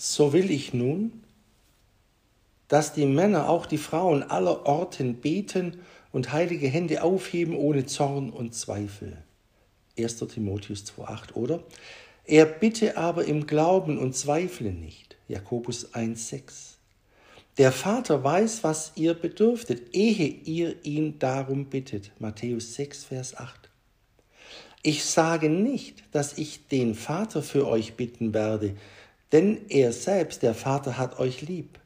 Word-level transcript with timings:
so 0.00 0.32
will 0.32 0.50
ich 0.50 0.72
nun, 0.72 1.12
dass 2.68 2.94
die 2.94 3.04
Männer, 3.04 3.50
auch 3.50 3.66
die 3.66 3.76
Frauen 3.76 4.22
aller 4.22 4.64
Orten 4.64 5.16
beten 5.16 5.80
und 6.10 6.32
heilige 6.32 6.68
Hände 6.68 7.02
aufheben 7.02 7.54
ohne 7.54 7.84
Zorn 7.84 8.30
und 8.30 8.54
Zweifel. 8.54 9.18
1. 9.98 10.16
Timotheus 10.20 10.84
2,8 10.84 11.34
oder? 11.34 11.62
Er 12.24 12.46
bitte 12.46 12.96
aber 12.96 13.26
im 13.26 13.46
Glauben 13.46 13.98
und 13.98 14.16
zweifle 14.16 14.72
nicht. 14.72 15.16
Jakobus 15.28 15.92
1,6. 15.92 16.76
Der 17.58 17.70
Vater 17.70 18.24
weiß, 18.24 18.64
was 18.64 18.92
ihr 18.94 19.12
bedürftet, 19.12 19.94
ehe 19.94 20.28
ihr 20.28 20.82
ihn 20.82 21.18
darum 21.18 21.66
bittet. 21.66 22.12
Matthäus 22.18 22.74
6, 22.74 23.04
Vers 23.04 23.36
8. 23.36 23.68
Ich 24.82 25.04
sage 25.04 25.50
nicht, 25.50 26.04
dass 26.12 26.38
ich 26.38 26.68
den 26.68 26.94
Vater 26.94 27.42
für 27.42 27.66
euch 27.66 27.94
bitten 27.94 28.32
werde, 28.32 28.76
denn 29.32 29.68
er 29.68 29.92
selbst, 29.92 30.42
der 30.42 30.54
Vater, 30.54 30.98
hat 30.98 31.18
euch 31.18 31.42
lieb, 31.42 31.78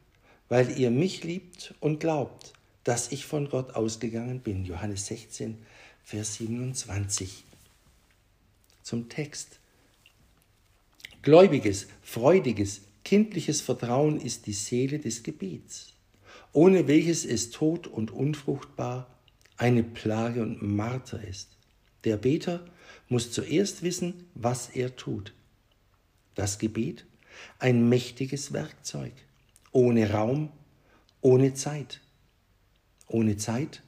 weil 0.49 0.77
ihr 0.77 0.91
mich 0.91 1.23
liebt 1.23 1.73
und 1.79 1.99
glaubt, 1.99 2.53
dass 2.83 3.11
ich 3.11 3.25
von 3.25 3.49
Gott 3.49 3.75
ausgegangen 3.75 4.39
bin. 4.39 4.65
Johannes 4.65 5.07
16, 5.07 5.57
Vers 6.03 6.35
27. 6.35 7.43
Zum 8.83 9.09
Text. 9.09 9.59
Gläubiges, 11.21 11.87
freudiges, 12.03 12.81
kindliches 13.03 13.61
Vertrauen 13.61 14.19
ist 14.21 14.45
die 14.45 14.53
Seele 14.53 14.99
des 14.99 15.23
Gebets, 15.23 15.93
ohne 16.53 16.87
welches 16.87 17.25
es 17.25 17.49
tot 17.49 17.87
und 17.87 18.11
unfruchtbar, 18.11 19.09
eine 19.57 19.83
Plage 19.83 20.41
und 20.41 20.61
Marter 20.61 21.23
ist. 21.23 21.49
Der 22.03 22.17
Beter 22.17 22.65
muss 23.09 23.31
zuerst 23.31 23.81
wissen, 23.81 24.27
was 24.35 24.69
er 24.69 24.95
tut. 24.95 25.33
Das 26.35 26.59
Gebet, 26.59 27.05
ein 27.59 27.89
mächtiges 27.89 28.53
Werkzeug, 28.53 29.13
ohne 29.71 30.11
Raum, 30.11 30.51
ohne 31.21 31.53
Zeit. 31.53 32.01
Ohne 33.07 33.37
Zeit, 33.37 33.83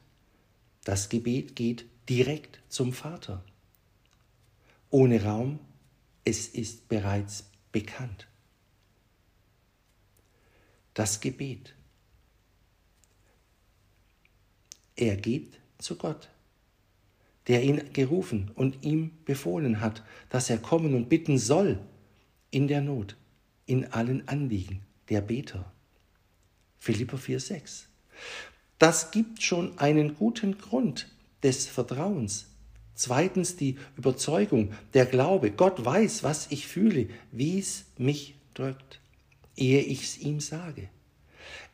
das 0.84 1.09
Gebet 1.09 1.56
geht 1.56 1.86
direkt 2.08 2.59
zum 2.70 2.94
Vater. 2.94 3.44
Ohne 4.90 5.23
Raum, 5.23 5.59
es 6.23 6.48
ist 6.48 6.88
bereits 6.88 7.50
bekannt. 7.72 8.28
Das 10.94 11.20
Gebet. 11.20 11.73
Er 14.95 15.16
geht 15.16 15.59
zu 15.78 15.95
Gott, 15.95 16.30
der 17.48 17.64
ihn 17.64 17.94
gerufen 17.94 18.52
und 18.56 18.84
ihm 18.84 19.12
befohlen 19.25 19.80
hat, 19.80 20.03
dass 20.30 20.50
er 20.50 20.58
kommen 20.58 20.95
und 20.95 21.08
bitten 21.08 21.38
soll 21.38 21.80
in 22.50 22.68
der 22.68 22.81
Not, 22.81 23.16
in 23.68 23.94
allen 23.94 24.28
Anliegen, 24.28 24.82
der 25.10 25.22
Beter. 25.22 25.72
Philippa 26.80 27.18
4,6. 27.18 27.84
Das 28.80 29.12
gibt 29.12 29.44
schon 29.44 29.78
einen 29.78 30.16
guten 30.16 30.58
Grund 30.58 31.08
des 31.44 31.68
Vertrauens, 31.68 32.48
Zweitens 32.98 33.56
die 33.56 33.78
Überzeugung, 33.96 34.72
der 34.96 35.06
Glaube. 35.06 35.52
Gott 35.52 35.86
weiß, 35.86 36.24
was 36.24 36.48
ich 36.50 36.66
fühle, 36.66 37.09
wie 37.32 37.59
es 37.59 37.86
mich 38.00 38.34
drückt, 38.56 39.02
ehe 39.56 39.81
ich 39.81 40.02
es 40.02 40.18
ihm 40.18 40.40
sage. 40.40 40.90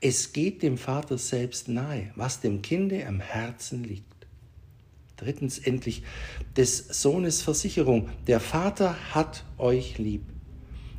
Es 0.01 0.33
geht 0.33 0.61
dem 0.63 0.77
Vater 0.77 1.17
selbst 1.17 1.69
nahe, 1.69 2.11
was 2.17 2.41
dem 2.41 2.61
Kinde 2.61 3.07
am 3.07 3.21
Herzen 3.21 3.85
liegt. 3.85 4.27
Drittens 5.15 5.59
endlich 5.59 6.03
des 6.57 6.89
Sohnes 6.89 7.41
Versicherung. 7.41 8.09
Der 8.27 8.41
Vater 8.41 9.15
hat 9.15 9.45
euch 9.57 9.97
lieb. 9.99 10.23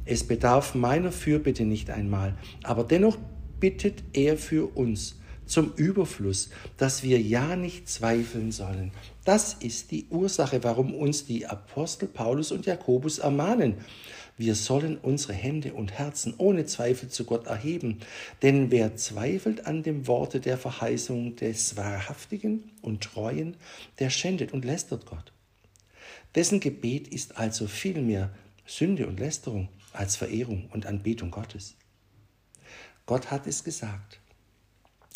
Es 0.07 0.25
bedarf 0.25 0.75
meiner 0.75 1.13
Fürbitte 1.13 1.65
nicht 1.65 1.91
einmal, 1.91 2.37
aber 2.63 2.85
dennoch 2.85 3.17
bittet 3.59 4.03
er 4.13 4.37
für 4.37 4.77
uns 4.77 5.17
zum 5.47 5.73
Überfluss, 5.77 6.51
dass 6.77 7.03
wir 7.03 7.21
ja 7.21 7.57
nicht 7.57 7.89
zweifeln 7.89 8.53
sollen. 8.53 8.93
Das 9.25 9.55
ist 9.55 9.91
die 9.91 10.07
Ursache, 10.11 10.63
warum 10.65 10.95
uns 10.95 11.27
die 11.27 11.47
Apostel 11.47 12.09
Paulus 12.09 12.53
und 12.53 12.67
Jakobus 12.67 13.19
ermahnen. 13.19 13.77
Wir 14.37 14.55
sollen 14.57 14.99
unsere 14.99 15.33
Hände 15.33 15.75
und 15.75 15.93
Herzen 15.93 16.35
ohne 16.39 16.67
Zweifel 16.67 17.09
zu 17.09 17.25
Gott 17.25 17.47
erheben, 17.47 18.01
denn 18.43 18.71
wer 18.71 18.97
zweifelt 18.97 19.67
an 19.67 19.83
dem 19.83 20.07
Worte 20.09 20.41
der 20.41 20.59
Verheißung 20.59 21.37
des 21.37 21.77
Wahrhaftigen 21.77 22.73
und 22.83 23.05
Treuen, 23.05 23.57
der 24.01 24.11
schändet 24.11 24.53
und 24.53 24.65
lästert 24.65 25.07
Gott. 25.07 25.33
Dessen 26.35 26.59
Gebet 26.59 27.07
ist 27.09 27.39
also 27.39 27.69
viel 27.69 28.03
mehr 28.03 28.31
Sünde 28.67 29.07
und 29.07 29.21
Lästerung 29.21 29.69
als 29.95 30.17
Verehrung 30.17 30.69
und 30.73 30.87
Anbetung 30.87 31.31
Gottes. 31.31 31.77
Gott 33.07 33.31
hat 33.31 33.47
es 33.47 33.65
gesagt. 33.65 34.21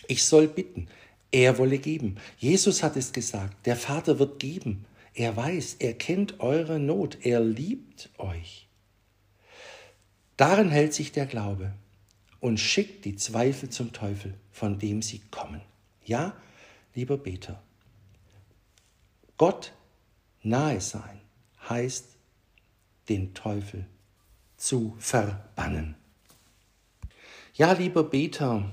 Ich 0.07 0.25
soll 0.25 0.49
bitten, 0.49 0.89
er 1.31 1.59
wolle 1.59 1.79
geben. 1.79 2.17
Jesus 2.39 2.83
hat 2.83 2.97
es 2.97 3.13
gesagt, 3.13 3.67
der 3.67 3.77
Vater 3.77 4.19
wird 4.19 4.39
geben. 4.39 4.85
Er 5.15 5.37
weiß, 5.37 5.77
er 5.81 5.95
kennt 5.95 6.41
eure 6.41 6.79
Not, 6.79 7.19
er 7.23 7.41
liebt 7.41 8.11
euch. 8.19 8.69
Darin 10.37 10.71
hält 10.71 10.95
sich 10.95 11.11
der 11.13 11.27
Glaube 11.27 11.73
und 12.41 12.61
schickt 12.61 13.05
die 13.05 13.17
Zweifel 13.17 13.69
zum 13.71 13.93
Teufel, 13.93 14.35
von 14.53 14.79
dem 14.79 15.03
sie 15.03 15.21
kommen. 15.31 15.61
Ja, 16.05 16.37
lieber 16.95 17.19
Beter, 17.19 17.61
Gott 19.37 19.73
nahe 20.43 20.81
sein 20.81 21.21
heißt, 21.69 22.07
den 23.09 23.35
Teufel 23.35 23.87
zu 24.59 24.95
verbannen. 24.99 25.95
Ja, 27.55 27.73
lieber 27.73 28.05
Beter, 28.05 28.71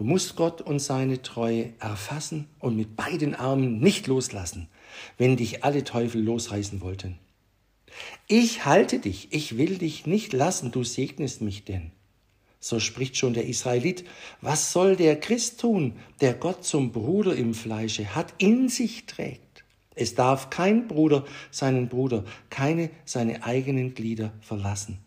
Du 0.00 0.06
musst 0.06 0.34
Gott 0.34 0.62
und 0.62 0.78
seine 0.78 1.20
Treue 1.20 1.74
erfassen 1.78 2.46
und 2.58 2.74
mit 2.74 2.96
beiden 2.96 3.34
Armen 3.34 3.80
nicht 3.80 4.06
loslassen, 4.06 4.66
wenn 5.18 5.36
dich 5.36 5.62
alle 5.62 5.84
Teufel 5.84 6.22
losreißen 6.22 6.80
wollten. 6.80 7.18
Ich 8.26 8.64
halte 8.64 8.98
dich, 8.98 9.28
ich 9.30 9.58
will 9.58 9.76
dich 9.76 10.06
nicht 10.06 10.32
lassen, 10.32 10.72
du 10.72 10.84
segnest 10.84 11.42
mich 11.42 11.66
denn. 11.66 11.90
So 12.60 12.80
spricht 12.80 13.18
schon 13.18 13.34
der 13.34 13.44
Israelit. 13.44 14.04
Was 14.40 14.72
soll 14.72 14.96
der 14.96 15.20
Christ 15.20 15.60
tun, 15.60 15.92
der 16.22 16.32
Gott 16.32 16.64
zum 16.64 16.92
Bruder 16.92 17.36
im 17.36 17.52
Fleische 17.52 18.14
hat, 18.14 18.32
in 18.38 18.70
sich 18.70 19.04
trägt? 19.04 19.64
Es 19.94 20.14
darf 20.14 20.48
kein 20.48 20.88
Bruder 20.88 21.26
seinen 21.50 21.90
Bruder, 21.90 22.24
keine 22.48 22.88
seine 23.04 23.44
eigenen 23.44 23.92
Glieder 23.92 24.32
verlassen. 24.40 24.98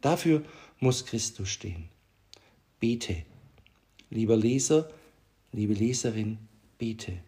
Dafür 0.00 0.44
muss 0.78 1.04
Christus 1.04 1.48
stehen. 1.48 1.88
Bete, 2.78 3.24
Lieber 4.10 4.36
Leser, 4.36 4.90
liebe 5.52 5.72
Leserin, 5.72 6.38
bete. 6.78 7.18